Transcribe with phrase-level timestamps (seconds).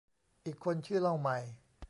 [0.45, 1.37] อีกคนชื่อเล่าใหม่